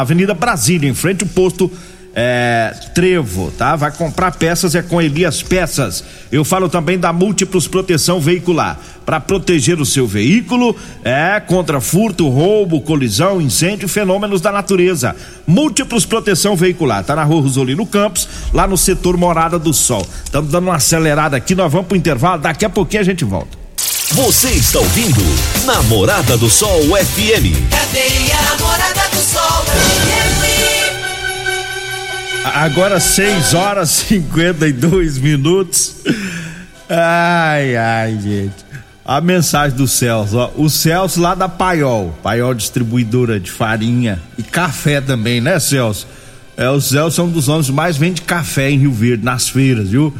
Avenida 0.00 0.34
Brasília, 0.34 0.88
em 0.88 0.94
frente 0.94 1.24
ao 1.24 1.30
posto 1.30 1.70
é, 2.14 2.74
Trevo, 2.94 3.52
tá? 3.56 3.76
Vai 3.76 3.92
comprar 3.92 4.32
peças 4.32 4.74
é 4.74 4.82
com 4.82 5.00
Elias 5.00 5.42
Peças. 5.42 6.02
Eu 6.30 6.44
falo 6.44 6.68
também 6.68 6.98
da 6.98 7.12
Múltiplos 7.12 7.68
Proteção 7.68 8.20
Veicular, 8.20 8.78
para 9.06 9.20
proteger 9.20 9.80
o 9.80 9.86
seu 9.86 10.06
veículo 10.06 10.76
é 11.04 11.40
contra 11.40 11.80
furto, 11.80 12.28
roubo, 12.28 12.80
colisão, 12.80 13.40
incêndio, 13.40 13.88
fenômenos 13.88 14.40
da 14.40 14.52
natureza. 14.52 15.14
Múltiplos 15.46 16.04
Proteção 16.04 16.56
Veicular, 16.56 17.04
tá 17.04 17.14
na 17.14 17.24
Rua 17.24 17.42
Rosolino 17.42 17.86
Campos, 17.86 18.28
lá 18.52 18.66
no 18.66 18.76
setor 18.76 19.16
Morada 19.16 19.58
do 19.58 19.72
Sol. 19.72 20.06
Estamos 20.24 20.50
dando 20.50 20.64
uma 20.64 20.76
acelerada 20.76 21.36
aqui, 21.36 21.54
nós 21.54 21.72
vamos 21.72 21.86
pro 21.86 21.96
intervalo, 21.96 22.42
daqui 22.42 22.64
a 22.64 22.70
pouquinho 22.70 23.02
a 23.02 23.04
gente 23.04 23.24
volta. 23.24 23.58
Você 24.12 24.48
está 24.48 24.80
ouvindo 24.80 25.22
Namorada 25.64 26.36
do 26.36 26.50
Sol 26.50 26.80
FM. 26.82 27.70
Cadê 27.70 28.32
a 28.32 28.42
Namorada 28.42 29.08
do 29.10 29.22
Sol 29.22 29.64
FM? 29.66 30.29
Agora 32.44 32.98
6 32.98 33.54
horas 33.54 34.02
e 34.02 34.20
52 34.20 35.18
minutos. 35.18 35.96
Ai, 36.88 37.76
ai, 37.76 38.18
gente. 38.20 38.54
A 39.04 39.20
mensagem 39.20 39.76
do 39.76 39.86
Celso, 39.86 40.36
ó. 40.38 40.50
O 40.56 40.70
Celso 40.70 41.20
lá 41.20 41.34
da 41.34 41.48
Paiol, 41.48 42.16
Paiol 42.22 42.54
distribuidora 42.54 43.38
de 43.38 43.50
farinha 43.50 44.20
e 44.38 44.42
café 44.42 45.00
também, 45.00 45.40
né, 45.40 45.58
Celso? 45.58 46.06
É, 46.56 46.68
o 46.68 46.80
Celso 46.80 47.20
é 47.20 47.24
um 47.24 47.30
dos 47.30 47.48
homens 47.48 47.66
que 47.66 47.72
mais 47.72 47.96
vende 47.96 48.22
café 48.22 48.70
em 48.70 48.78
Rio 48.78 48.92
Verde, 48.92 49.24
nas 49.24 49.48
feiras, 49.48 49.90
viu? 49.90 50.14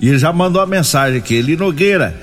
E 0.00 0.08
ele 0.08 0.18
já 0.18 0.32
mandou 0.32 0.60
uma 0.60 0.66
mensagem 0.66 1.18
aqui, 1.18 1.34
ele 1.34 1.56
Nogueira, 1.56 2.14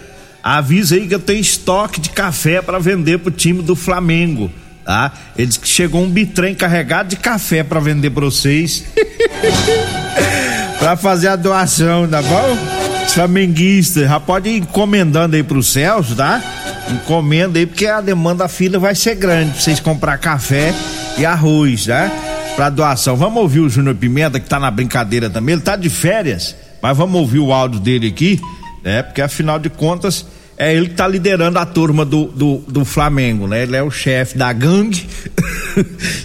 avisa 0.44 0.96
aí 0.96 1.08
que 1.08 1.16
eu 1.16 1.20
tenho 1.20 1.40
estoque 1.40 2.00
de 2.00 2.10
café 2.10 2.62
para 2.62 2.80
vender 2.80 3.20
pro 3.20 3.32
time 3.32 3.62
do 3.62 3.76
Flamengo 3.76 4.52
tá? 4.84 5.12
Ele 5.38 5.48
disse 5.48 5.60
que 5.60 5.68
chegou 5.68 6.04
um 6.04 6.10
bitrem 6.10 6.54
carregado 6.54 7.10
de 7.10 7.16
café 7.16 7.64
para 7.64 7.80
vender 7.80 8.10
para 8.10 8.26
vocês. 8.26 8.86
para 10.80 10.98
fazer 10.98 11.28
a 11.30 11.36
doação, 11.36 12.08
tá 12.08 12.22
bom? 12.22 12.58
Flamenguista, 13.10 14.08
já 14.08 14.20
pode 14.20 14.50
ir 14.50 14.58
encomendando 14.58 15.36
aí 15.36 15.44
pro 15.44 15.62
Celso, 15.62 16.16
tá? 16.16 16.42
Encomenda 16.90 17.60
aí, 17.60 17.66
porque 17.66 17.86
a 17.86 18.02
demanda 18.02 18.44
da 18.44 18.48
fila 18.48 18.80
vai 18.80 18.96
ser 18.96 19.16
grande 19.16 19.52
pra 19.52 19.62
vocês 19.62 19.80
comprar 19.80 20.18
café 20.18 20.74
e 21.18 21.26
arroz, 21.26 21.86
tá? 21.86 22.10
Pra 22.56 22.70
doação. 22.70 23.16
Vamos 23.16 23.42
ouvir 23.42 23.60
o 23.60 23.70
Júnior 23.70 23.96
Pimenta, 23.96 24.40
que 24.40 24.48
tá 24.48 24.60
na 24.60 24.72
brincadeira 24.72 25.30
também. 25.30 25.54
Ele 25.54 25.62
tá 25.62 25.76
de 25.76 25.90
férias, 25.90 26.56
mas 26.82 26.96
vamos 26.96 27.20
ouvir 27.20 27.40
o 27.40 27.52
áudio 27.52 27.80
dele 27.80 28.08
aqui, 28.08 28.40
né? 28.84 29.04
Porque 29.04 29.22
afinal 29.22 29.60
de 29.60 29.70
contas 29.70 30.26
é 30.58 30.74
ele 30.74 30.90
que 30.90 30.96
tá 30.96 31.08
liderando 31.08 31.58
a 31.58 31.66
turma 31.66 32.06
do, 32.06 32.26
do, 32.26 32.58
do 32.68 32.86
Flamengo, 32.86 33.48
né? 33.48 33.64
Ele 33.64 33.76
é 33.76 33.84
o 33.84 33.92
chefe 33.92 34.38
da 34.38 34.54
gangue 34.54 35.08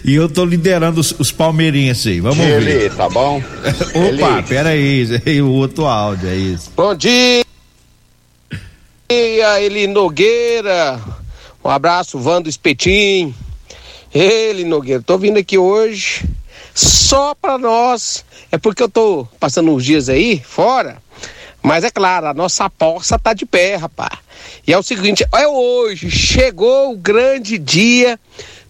e 0.04 0.14
eu 0.14 0.28
tô 0.28 0.44
liderando 0.44 1.00
os, 1.00 1.12
os 1.18 1.32
palmeirenses 1.32 2.06
aí. 2.06 2.20
Vamos 2.20 2.44
ele, 2.44 2.64
ver. 2.64 2.94
tá 2.94 3.08
bom? 3.08 3.36
Opa, 3.94 3.98
Ele. 3.98 4.42
pera 4.48 4.70
aí, 4.70 5.20
aí 5.24 5.40
o 5.42 5.50
outro 5.50 5.86
áudio, 5.86 6.28
é 6.28 6.36
isso. 6.36 6.70
Bom 6.76 6.94
dia, 6.94 7.44
Eli 9.60 9.86
Nogueira. 9.86 11.00
Um 11.64 11.70
abraço, 11.70 12.18
Vando 12.18 12.48
Espetim. 12.48 13.34
Ele 14.14 14.64
Nogueira, 14.64 15.02
tô 15.02 15.18
vindo 15.18 15.38
aqui 15.38 15.58
hoje 15.58 16.24
só 16.74 17.34
pra 17.34 17.58
nós. 17.58 18.24
É 18.52 18.58
porque 18.58 18.82
eu 18.82 18.88
tô 18.88 19.26
passando 19.40 19.70
uns 19.72 19.84
dias 19.84 20.08
aí 20.08 20.40
fora. 20.44 20.98
Mas 21.62 21.82
é 21.82 21.90
claro, 21.90 22.28
a 22.28 22.34
nossa 22.34 22.66
aposta 22.66 23.18
tá 23.18 23.32
de 23.32 23.44
pé, 23.44 23.74
rapaz. 23.74 24.18
E 24.64 24.72
é 24.72 24.78
o 24.78 24.82
seguinte, 24.82 25.26
é 25.34 25.48
hoje, 25.48 26.10
chegou 26.10 26.92
o 26.92 26.96
grande 26.96 27.58
dia, 27.58 28.20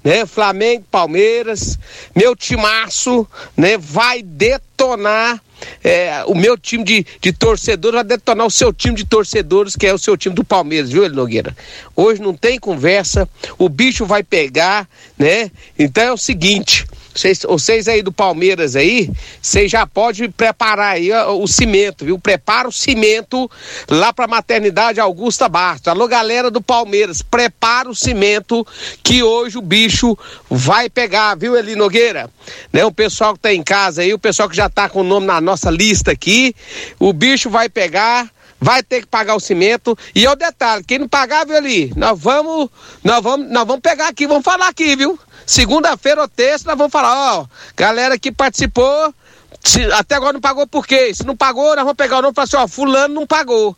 né? 0.07 0.25
Flamengo, 0.25 0.85
Palmeiras, 0.89 1.77
meu 2.15 2.37
timaço, 2.37 3.27
né? 3.57 3.77
Vai 3.77 4.23
detonar 4.23 5.43
é, 5.83 6.23
o 6.27 6.35
meu 6.37 6.57
time 6.57 6.85
de, 6.85 7.05
de 7.21 7.33
torcedores, 7.33 7.97
vai 7.97 8.05
detonar 8.05 8.47
o 8.47 8.51
seu 8.51 8.73
time 8.73 8.95
de 8.95 9.05
torcedores, 9.05 9.75
que 9.75 9.85
é 9.85 9.93
o 9.93 9.99
seu 9.99 10.17
time 10.17 10.33
do 10.33 10.45
Palmeiras, 10.45 10.93
viu, 10.93 11.09
Nogueira? 11.11 11.57
Hoje 11.97 12.23
não 12.23 12.35
tem 12.35 12.57
conversa, 12.57 13.29
o 13.59 13.69
bicho 13.69 14.07
vai 14.07 14.23
pegar, 14.23 14.89
né? 15.19 15.51
Então 15.77 16.05
é 16.05 16.13
o 16.13 16.17
seguinte, 16.17 16.87
vocês, 17.17 17.41
vocês 17.43 17.89
aí 17.89 18.03
do 18.03 18.13
Palmeiras 18.13 18.77
aí, 18.77 19.11
vocês 19.41 19.71
já 19.71 19.87
podem 19.87 20.31
preparar 20.31 20.95
aí 20.95 21.11
ó, 21.11 21.33
o 21.33 21.49
cimento, 21.49 22.05
viu? 22.05 22.19
Prepara 22.19 22.69
o 22.69 22.73
cimento 22.73 23.51
lá 23.89 24.13
pra 24.13 24.27
maternidade 24.27 25.01
Augusta 25.01 25.49
Bastos. 25.49 25.89
Alô, 25.89 26.07
galera 26.07 26.51
do 26.51 26.61
Palmeiras, 26.61 27.23
prepara 27.23 27.89
o 27.89 27.95
cimento 27.95 28.67
que 29.03 29.23
hoje 29.23 29.57
o 29.57 29.63
bicho 29.63 30.17
vai 30.51 30.91
pegar, 30.91 31.35
viu, 31.37 31.57
Eli 31.57 31.75
Nogueira? 31.75 32.31
Né? 32.73 32.85
O 32.85 32.93
pessoal 32.93 33.33
que 33.33 33.41
tá 33.41 33.53
em 33.53 33.63
casa 33.63 34.03
aí, 34.03 34.13
o 34.13 34.19
pessoal 34.19 34.49
que 34.49 34.57
já 34.57 34.69
tá 34.69 34.89
com 34.89 35.01
o 35.01 35.05
nome 35.05 35.27
na 35.27 35.41
nossa 35.41 35.71
lista 35.71 36.13
aqui, 36.13 36.55
o 36.99 37.13
bicho 37.13 37.49
vai 37.49 37.69
pegar 37.69 38.31
vai 38.59 38.83
ter 38.83 39.03
que 39.03 39.07
pagar 39.07 39.35
o 39.35 39.41
cimento. 39.41 39.97
E 40.15 40.25
é 40.25 40.31
o 40.31 40.35
detalhe, 40.35 40.83
quem 40.83 40.99
não 40.99 41.09
pagar, 41.09 41.45
viu 41.45 41.57
ali, 41.57 41.93
nós 41.95 42.19
vamos, 42.19 42.71
nós 43.05 43.23
vamos, 43.23 43.51
nós 43.51 43.67
vamos 43.67 43.83
pegar 43.83 44.09
aqui, 44.09 44.27
vamos 44.27 44.45
falar 44.45 44.69
aqui, 44.69 44.97
viu? 44.97 45.19
Segunda-feira 45.47 46.21
ou 46.21 46.29
terça 46.29 46.65
nós 46.67 46.77
vamos 46.77 46.93
falar, 46.93 47.39
ó, 47.39 47.47
galera 47.77 48.19
que 48.19 48.33
participou, 48.33 49.15
se, 49.63 49.81
até 49.93 50.17
agora 50.17 50.33
não 50.33 50.41
pagou 50.41 50.67
por 50.67 50.87
quê? 50.87 51.15
Se 51.15 51.25
não 51.25 51.37
pagou, 51.37 51.69
nós 51.77 51.85
vamos 51.85 51.95
pegar 51.95 52.19
o 52.19 52.23
nome 52.23 52.33
e 52.33 52.35
falar 52.35 52.45
assim, 52.45 52.57
ó, 52.57 52.67
fulano 52.67 53.15
não 53.15 53.27
pagou. 53.27 53.77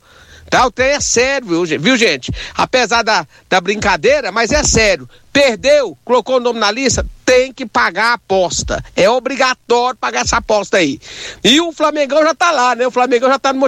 Tá? 0.49 0.67
O 0.67 0.71
trem 0.71 0.93
é 0.93 1.01
sério, 1.01 1.67
viu, 1.79 1.97
gente? 1.97 2.33
Apesar 2.55 3.03
da, 3.03 3.27
da 3.51 3.61
brincadeira, 3.61 4.33
mas 4.33 4.51
é 4.51 4.63
sério. 4.65 5.09
Perdeu, 5.31 5.97
colocou 6.05 6.37
o 6.37 6.41
nome 6.41 6.59
na 6.59 6.71
lista, 6.71 7.07
tem 7.25 7.53
que 7.53 7.67
pagar 7.67 8.13
a 8.13 8.15
aposta. 8.15 8.83
É 8.97 9.11
obrigatório 9.11 9.99
pagar 9.99 10.23
essa 10.23 10.39
aposta 10.39 10.79
aí. 10.79 10.99
E 11.45 11.61
o 11.61 11.71
Flamengão 11.71 12.23
já 12.23 12.35
tá 12.35 12.51
lá, 12.51 12.75
né? 12.75 12.87
O 12.87 12.91
Flamengão 12.91 13.29
já 13.29 13.39
tá 13.39 13.53
no 13.53 13.61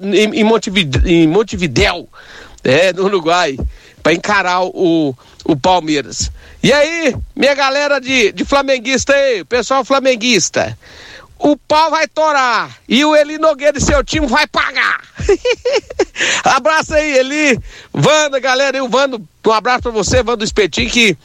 em, 0.00 0.40
em, 0.40 0.40
em 1.04 1.28
Montevidéu, 1.28 2.08
É, 2.64 2.92
no 2.92 3.04
Uruguai, 3.04 3.58
para 4.02 4.12
encarar 4.12 4.62
o, 4.64 5.14
o 5.44 5.56
Palmeiras. 5.56 6.30
E 6.62 6.72
aí, 6.72 7.14
minha 7.34 7.54
galera 7.54 8.00
de, 8.00 8.32
de 8.32 8.44
flamenguista 8.44 9.12
aí, 9.12 9.44
pessoal 9.44 9.84
flamenguista, 9.84 10.76
o 11.42 11.56
pau 11.56 11.90
vai 11.90 12.06
torar 12.06 12.78
e 12.88 13.04
o 13.04 13.16
Eli 13.16 13.36
Nogueira 13.36 13.76
e 13.76 13.80
seu 13.80 14.02
time 14.04 14.28
vai 14.28 14.46
pagar. 14.46 15.02
abraço 16.44 16.94
aí, 16.94 17.18
Eli, 17.18 17.58
Wanda, 17.92 18.38
galera, 18.38 18.76
e 18.76 18.80
o 18.80 18.88
Vando, 18.88 19.20
um 19.44 19.50
abraço 19.50 19.82
para 19.82 19.90
você, 19.90 20.22
Vando 20.22 20.44
Espetinho, 20.44 20.88
que 20.88 21.16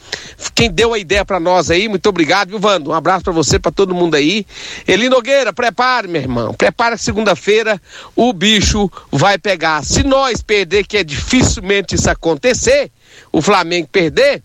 quem 0.56 0.72
deu 0.72 0.92
a 0.92 0.98
ideia 0.98 1.24
para 1.24 1.38
nós 1.38 1.70
aí, 1.70 1.88
muito 1.88 2.08
obrigado, 2.08 2.48
viu, 2.48 2.58
Vando? 2.58 2.90
Um 2.90 2.94
abraço 2.94 3.22
para 3.22 3.32
você, 3.32 3.60
para 3.60 3.70
todo 3.70 3.94
mundo 3.94 4.16
aí. 4.16 4.44
Eli 4.88 5.08
Nogueira, 5.08 5.52
prepare, 5.52 6.08
meu 6.08 6.20
irmão, 6.20 6.52
prepare 6.52 6.98
segunda-feira, 6.98 7.80
o 8.16 8.32
bicho 8.32 8.90
vai 9.12 9.38
pegar. 9.38 9.84
Se 9.84 10.02
nós 10.02 10.42
perder, 10.42 10.84
que 10.84 10.96
é 10.96 11.04
dificilmente 11.04 11.94
isso 11.94 12.10
acontecer, 12.10 12.90
o 13.30 13.40
Flamengo 13.40 13.86
perder, 13.86 14.42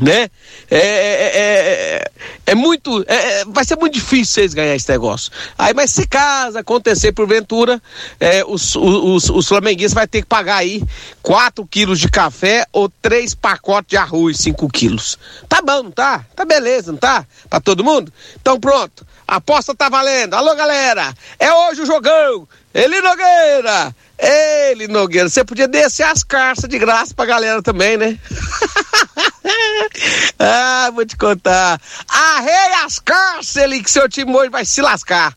né? 0.00 0.28
É, 0.70 0.78
é, 0.78 1.30
é, 1.34 2.10
é 2.46 2.54
muito, 2.54 3.04
é, 3.06 3.44
vai 3.46 3.64
ser 3.64 3.76
muito 3.76 3.94
difícil 3.94 4.34
vocês 4.34 4.54
ganhar 4.54 4.74
esse 4.74 4.88
negócio. 4.90 5.32
Aí, 5.56 5.72
mas 5.74 5.90
se 5.90 6.06
caso 6.06 6.58
acontecer 6.58 7.12
porventura, 7.12 7.80
é, 8.20 8.44
os, 8.44 8.74
os, 8.76 9.30
os 9.30 9.48
flamenguistas 9.48 9.94
vai 9.94 10.06
ter 10.06 10.22
que 10.22 10.28
pagar 10.28 10.56
aí 10.56 10.82
4 11.22 11.66
quilos 11.66 11.98
de 11.98 12.08
café 12.08 12.66
ou 12.72 12.88
três 12.88 13.34
pacotes 13.34 13.90
de 13.90 13.96
arroz, 13.96 14.38
5 14.38 14.68
quilos. 14.68 15.18
Tá 15.48 15.60
bom, 15.62 15.84
não 15.84 15.90
tá? 15.90 16.24
Tá 16.34 16.44
beleza, 16.44 16.92
não 16.92 16.98
tá? 16.98 17.26
Pra 17.48 17.60
todo 17.60 17.84
mundo? 17.84 18.12
Então 18.40 18.60
pronto, 18.60 19.06
aposta 19.26 19.74
tá 19.74 19.88
valendo. 19.88 20.34
Alô, 20.34 20.54
galera, 20.54 21.14
é 21.38 21.52
hoje 21.52 21.82
o 21.82 21.86
jogão. 21.86 22.48
Eli 22.74 23.00
Nogueira, 23.00 23.94
ele 24.18 24.88
Nogueira, 24.88 25.28
você 25.28 25.44
podia 25.44 25.68
descer 25.68 26.04
as 26.04 26.22
carças 26.22 26.68
de 26.68 26.78
graça 26.78 27.14
pra 27.14 27.26
galera 27.26 27.62
também, 27.62 27.96
né? 27.96 28.18
ah, 30.38 30.90
vou 30.94 31.04
te 31.04 31.16
contar. 31.16 31.80
Arrei 32.08 32.84
as 32.84 32.98
carças, 32.98 33.56
ele 33.56 33.82
que 33.82 33.90
seu 33.90 34.08
time 34.08 34.34
hoje 34.34 34.50
vai 34.50 34.64
se 34.64 34.80
lascar. 34.80 35.34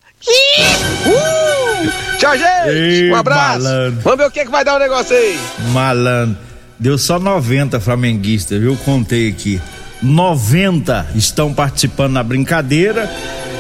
Uh! 1.05 2.17
Tchau, 2.17 2.37
gente. 2.37 2.69
Ei, 2.69 3.11
um 3.11 3.15
abraço. 3.15 3.63
malandro. 3.63 4.01
Vamos 4.01 4.17
ver 4.19 4.25
o 4.25 4.31
que, 4.31 4.45
que 4.45 4.51
vai 4.51 4.65
dar 4.65 4.75
o 4.75 4.79
negócio 4.79 5.15
aí. 5.15 5.39
Malandro. 5.71 6.37
Deu 6.77 6.97
só 6.97 7.19
90 7.19 7.79
flamenguistas, 7.79 8.59
viu? 8.59 8.77
Contei 8.77 9.29
aqui. 9.29 9.61
90 10.01 11.11
estão 11.15 11.53
participando 11.53 12.13
na 12.13 12.23
brincadeira 12.23 13.09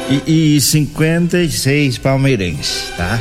e, 0.09 0.55
e 0.55 0.61
56 0.61 1.97
palmeirenses, 1.97 2.89
tá? 2.95 3.19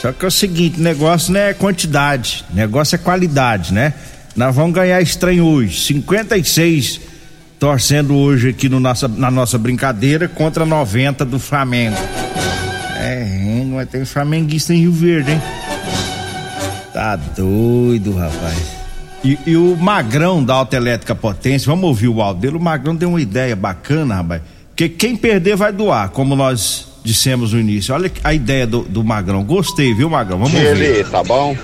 Só 0.00 0.12
que 0.12 0.24
é 0.24 0.28
o 0.28 0.30
seguinte, 0.30 0.80
negócio 0.80 1.32
não 1.32 1.40
é 1.40 1.54
quantidade, 1.54 2.44
negócio 2.52 2.94
é 2.94 2.98
qualidade, 2.98 3.72
né? 3.72 3.94
Nós 4.36 4.54
vamos 4.54 4.74
ganhar 4.74 5.00
estranho 5.00 5.44
hoje. 5.44 5.80
56 5.80 7.00
torcendo 7.58 8.14
hoje 8.14 8.50
aqui 8.50 8.68
no 8.68 8.78
nossa, 8.78 9.08
na 9.08 9.30
nossa 9.30 9.56
brincadeira 9.56 10.28
contra 10.28 10.66
90 10.66 11.24
do 11.24 11.38
Flamengo. 11.38 11.96
É, 12.98 13.62
não 13.64 13.76
vai 13.76 13.86
ter 13.86 14.04
flamenguista 14.04 14.74
em 14.74 14.80
Rio 14.80 14.92
Verde, 14.92 15.32
hein? 15.32 15.42
Tá 16.92 17.16
doido, 17.16 18.14
rapaz. 18.14 18.76
E, 19.24 19.38
e 19.46 19.56
o 19.56 19.76
Magrão 19.76 20.44
da 20.44 20.54
Autoelétrica 20.54 21.14
Potência, 21.14 21.66
vamos 21.66 21.84
ouvir 21.84 22.08
o 22.08 22.20
áudio 22.20 22.42
dele. 22.42 22.56
O 22.56 22.60
Magrão 22.60 22.94
deu 22.94 23.08
uma 23.08 23.20
ideia 23.20 23.56
bacana, 23.56 24.16
rapaz. 24.16 24.42
Porque 24.68 24.88
quem 24.88 25.16
perder 25.16 25.56
vai 25.56 25.72
doar, 25.72 26.10
como 26.10 26.36
nós 26.36 26.88
dissemos 27.06 27.52
no 27.52 27.60
início. 27.60 27.94
Olha 27.94 28.10
a 28.24 28.34
ideia 28.34 28.66
do, 28.66 28.82
do 28.82 29.04
Magrão. 29.04 29.44
Gostei, 29.44 29.94
viu, 29.94 30.10
Magrão? 30.10 30.38
Vamos 30.38 30.54
ouvir. 30.54 30.82
Ele, 30.82 31.04
tá 31.04 31.22
bom? 31.22 31.56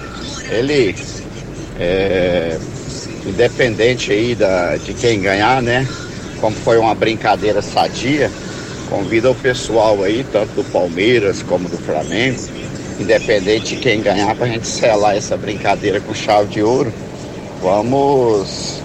Ele, 0.49 0.95
é, 1.79 2.57
independente 3.27 4.13
aí 4.13 4.37
da, 4.37 4.77
de 4.77 4.95
quem 4.95 5.21
ganhar, 5.21 5.61
né? 5.61 5.87
Como 6.41 6.55
foi 6.55 6.79
uma 6.79 6.95
brincadeira 6.95 7.61
sadia, 7.61 8.31
convida 8.89 9.31
o 9.31 9.35
pessoal 9.35 10.03
aí, 10.05 10.25
tanto 10.31 10.55
do 10.55 10.65
Palmeiras 10.65 11.43
como 11.43 11.69
do 11.69 11.77
Flamengo, 11.79 12.41
independente 13.01 13.75
de 13.75 13.81
quem 13.81 14.01
ganhar, 14.01 14.35
pra 14.37 14.47
gente 14.47 14.67
selar 14.67 15.17
essa 15.17 15.37
brincadeira 15.37 16.01
com 16.01 16.15
chave 16.15 16.49
de 16.49 16.63
ouro. 16.63 16.93
Vamos, 17.61 18.81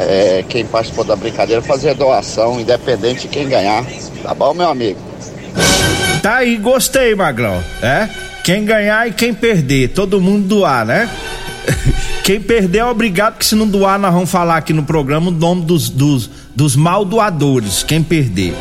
é, 0.00 0.44
quem 0.48 0.64
participou 0.64 1.04
da 1.04 1.14
brincadeira, 1.14 1.62
fazer 1.62 1.94
doação, 1.94 2.60
independente 2.60 3.22
de 3.22 3.28
quem 3.28 3.48
ganhar. 3.48 3.84
Tá 4.22 4.34
bom, 4.34 4.52
meu 4.54 4.68
amigo? 4.68 5.11
Tá 6.22 6.36
aí, 6.36 6.56
gostei, 6.56 7.16
Magrão. 7.16 7.60
É? 7.82 8.08
Quem 8.44 8.64
ganhar 8.64 9.08
e 9.08 9.12
quem 9.12 9.34
perder, 9.34 9.88
todo 9.88 10.20
mundo 10.20 10.46
doar, 10.46 10.86
né? 10.86 11.10
Quem 12.22 12.40
perder 12.40 12.78
é 12.78 12.84
obrigado, 12.84 13.32
porque 13.34 13.44
se 13.44 13.56
não 13.56 13.66
doar, 13.66 13.98
nós 13.98 14.14
vamos 14.14 14.30
falar 14.30 14.56
aqui 14.56 14.72
no 14.72 14.84
programa 14.84 15.28
o 15.28 15.32
nome 15.32 15.64
dos, 15.64 15.90
dos, 15.90 16.30
dos 16.54 16.76
mal 16.76 17.04
doadores. 17.04 17.82
Quem 17.82 18.00
perder. 18.00 18.54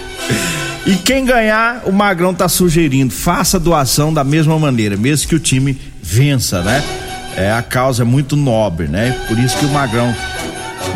e 0.86 0.94
quem 0.96 1.26
ganhar, 1.26 1.82
o 1.84 1.92
Magrão 1.92 2.32
tá 2.32 2.48
sugerindo, 2.48 3.12
faça 3.12 3.60
doação 3.60 4.12
da 4.12 4.24
mesma 4.24 4.58
maneira, 4.58 4.96
mesmo 4.96 5.28
que 5.28 5.34
o 5.34 5.38
time 5.38 5.78
vença, 6.02 6.62
né? 6.62 6.82
É, 7.36 7.52
a 7.52 7.60
causa 7.60 8.02
é 8.02 8.06
muito 8.06 8.36
nobre, 8.36 8.88
né? 8.88 9.14
Por 9.28 9.38
isso 9.38 9.58
que 9.58 9.66
o 9.66 9.70
Magrão 9.70 10.14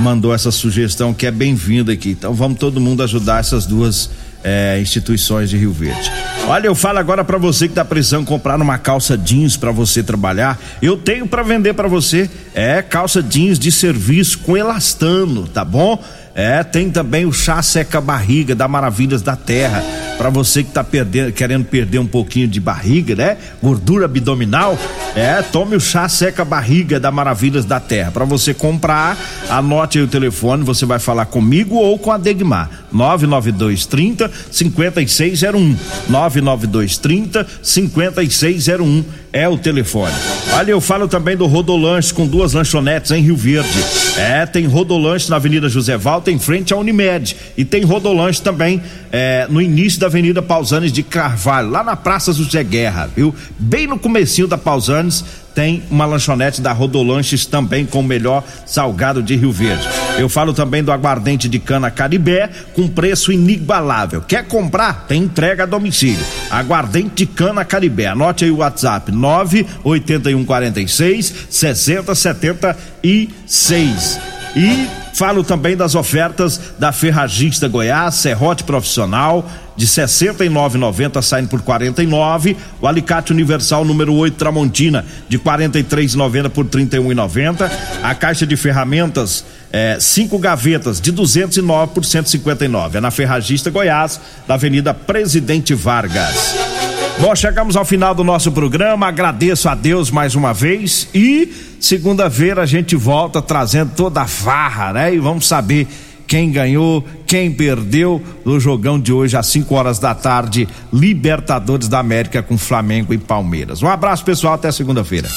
mandou 0.01 0.35
essa 0.35 0.51
sugestão 0.51 1.13
que 1.13 1.27
é 1.27 1.31
bem-vinda 1.31 1.93
aqui. 1.93 2.11
Então 2.11 2.33
vamos 2.33 2.59
todo 2.59 2.81
mundo 2.81 3.03
ajudar 3.03 3.41
essas 3.41 3.67
duas 3.67 4.09
é, 4.45 4.79
instituições 4.81 5.51
de 5.51 5.57
Rio 5.57 5.73
Verde. 5.73 6.11
Olha, 6.47 6.67
eu 6.67 6.75
falo 6.75 6.99
agora 6.99 7.25
para 7.25 7.39
você 7.39 7.69
que 7.69 7.75
tá 7.75 7.85
precisando 7.85 8.27
comprar 8.27 8.61
uma 8.61 8.79
calça 8.79 9.17
jeans 9.17 9.57
para 9.57 9.71
você 9.71 10.03
trabalhar. 10.03 10.59
Eu 10.81 10.97
tenho 10.97 11.27
para 11.27 11.43
vender 11.43 11.75
para 11.75 11.89
você. 11.89 12.29
É 12.55 12.83
calça 12.83 13.23
jeans 13.23 13.59
de 13.59 13.71
serviço 13.71 14.39
com 14.41 14.57
elastano, 14.57 15.47
tá 15.47 15.65
bom? 15.65 16.03
É, 16.35 16.63
tem 16.63 16.91
também 16.91 17.27
o 17.27 17.33
chá 17.33 17.61
seca 17.63 18.01
barriga 18.01 18.55
da 18.55 18.67
Maravilhas 18.67 19.21
da 19.21 19.37
Terra. 19.37 19.85
Para 20.17 20.31
você 20.31 20.63
que 20.63 20.71
tá 20.71 20.85
perdendo, 20.85 21.33
querendo 21.33 21.65
perder 21.65 21.99
um 21.99 22.07
pouquinho 22.07 22.47
de 22.47 22.61
barriga, 22.61 23.15
né? 23.15 23.37
Gordura 23.63 24.05
abdominal, 24.05 24.79
é, 25.15 25.43
tome 25.43 25.77
o 25.77 25.81
chá 25.81 26.09
seca 26.09 26.45
barriga 26.45 26.99
da 27.01 27.11
Maravilhas 27.11 27.65
da 27.65 27.81
Terra. 27.81 28.11
Para 28.11 28.25
você 28.25 28.55
comprar, 28.55 29.17
anote 29.51 29.99
aí 29.99 30.05
o 30.05 30.09
telefone, 30.09 30.65
você 30.65 30.87
vai 30.87 30.99
falar 30.99 31.27
comigo 31.27 31.75
ou 31.77 31.99
com 31.99 32.11
a 32.11 32.19
Degmar. 32.19 32.71
99230 32.93 34.31
5601. 34.51 35.77
99230 36.09 37.47
5601 37.63 39.05
é 39.33 39.49
o 39.49 39.57
telefone. 39.57 40.13
Olha, 40.53 40.71
eu 40.71 40.81
falo 40.81 41.09
também 41.09 41.37
do 41.37 41.47
Rodolanche 41.47 42.13
com 42.13 42.27
duas 42.27 42.53
lanchonetes 42.53 43.11
em 43.11 43.23
Rio 43.23 43.37
Verde. 43.37 43.83
É, 44.19 44.45
tem 44.45 44.67
Rodolanche 44.67 45.31
na 45.31 45.37
Avenida 45.37 45.69
José 45.69 45.97
Valta, 46.23 46.31
em 46.31 46.39
frente 46.39 46.73
à 46.73 46.77
Unimed. 46.77 47.37
E 47.57 47.65
tem 47.65 47.83
Rodolanche 47.83 48.41
também 48.41 48.81
é, 49.11 49.49
no 49.51 49.61
início 49.61 49.99
da 49.99 50.07
Avenida 50.07 50.41
Pausanes 50.41 50.93
de 50.93 51.03
Carvalho, 51.03 51.69
lá 51.69 51.83
na 51.83 51.97
Praça 51.97 52.33
José 52.33 52.63
Guerra, 52.63 53.11
viu? 53.15 53.35
Bem 53.59 53.89
no 53.89 53.99
comecinho 53.99 54.47
da 54.47 54.57
Pausanes 54.57 55.25
tem 55.55 55.83
uma 55.91 56.07
lanchonete 56.07 56.63
da 56.63 56.73
Rodolanches 56.73 57.45
também 57.45 57.85
com 57.85 58.01
o 58.01 58.03
melhor 58.03 58.43
salgado 58.65 59.23
de 59.23 59.37
Rio 59.37 59.53
Verde. 59.53 59.87
Eu 60.17 60.31
falo 60.31 60.55
também 60.55 60.83
do 60.83 60.91
aguardente 60.91 61.47
de 61.47 61.59
cana 61.59 61.91
Caribé 61.91 62.49
com 62.73 62.89
preço 62.89 63.31
inigualável. 63.31 64.23
Quer 64.23 64.47
comprar? 64.47 65.05
Tem 65.07 65.25
entrega 65.25 65.65
a 65.65 65.67
domicílio. 65.67 66.25
Aguardente 66.51 67.17
de 67.17 67.27
cana 67.27 67.67
Caribé. 67.67 68.07
Anote 68.07 68.47
aí 68.47 68.51
o 68.51 68.57
WhatsApp: 68.59 69.13
98146 69.13 71.35
6076. 71.51 74.19
E 74.55 75.02
Falo 75.13 75.45
também 75.45 75.77
das 75.77 75.95
ofertas 75.95 76.61
da 76.79 76.91
Ferragista 76.93 77.69
Goiás, 77.69 78.15
Serrote 78.17 78.65
Profissional, 78.65 79.49
de 79.77 79.87
69,90 79.87 81.23
saindo 81.23 81.49
por 81.49 81.63
49, 81.63 82.57
o 82.81 82.87
alicate 82.87 83.33
universal 83.33 83.85
número 83.85 84.15
8 84.15 84.37
Tramontina 84.37 85.05
de 85.29 85.39
43,90 85.39 86.49
por 86.51 86.67
31,90, 86.67 87.71
a 88.03 88.15
caixa 88.15 88.47
de 88.47 88.57
ferramentas 88.57 89.45
é, 89.73 89.97
cinco 89.99 90.39
gavetas 90.39 91.01
de 91.01 91.11
209 91.11 91.95
por 91.95 92.05
159, 92.05 92.99
é 92.99 93.01
na 93.01 93.11
Ferragista 93.11 93.71
Goiás, 93.71 94.21
da 94.47 94.55
Avenida 94.55 94.93
Presidente 94.93 95.75
Vargas. 95.75 96.82
Bom, 97.21 97.35
chegamos 97.37 97.77
ao 97.77 97.85
final 97.85 98.15
do 98.15 98.25
nosso 98.25 98.51
programa. 98.51 99.07
Agradeço 99.07 99.69
a 99.69 99.75
Deus 99.75 100.11
mais 100.11 100.35
uma 100.35 100.53
vez 100.53 101.09
e 101.15 101.53
segunda-feira 101.81 102.63
a 102.63 102.67
gente 102.67 102.97
volta 102.97 103.41
trazendo 103.41 103.93
toda 103.97 104.23
a 104.23 104.27
farra, 104.27 104.93
né? 104.93 105.15
E 105.15 105.19
vamos 105.19 105.47
saber 105.47 105.87
quem 106.27 106.51
ganhou, 106.51 107.05
quem 107.27 107.53
perdeu 107.53 108.21
no 108.45 108.59
jogão 108.59 108.99
de 108.99 109.13
hoje 109.13 109.37
às 109.37 109.47
5 109.49 109.73
horas 109.75 109.99
da 109.99 110.15
tarde, 110.15 110.67
Libertadores 110.93 111.87
da 111.89 111.99
América 112.01 112.43
com 112.43 112.57
Flamengo 112.59 113.13
e 113.15 113.19
Palmeiras. 113.19 113.83
Um 113.83 113.89
abraço, 113.89 114.25
pessoal, 114.25 114.55
até 114.55 114.73
segunda-feira. 114.73 115.29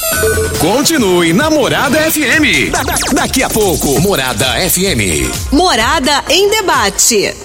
Continue 0.59 1.33
na 1.33 1.49
Morada 1.51 1.99
FM. 1.99 2.71
Da- 2.71 2.83
da- 2.83 2.95
daqui 3.13 3.43
a 3.43 3.49
pouco, 3.49 3.99
Morada 4.01 4.45
FM. 4.69 5.29
Morada 5.51 6.23
em 6.29 6.49
debate. 6.49 7.44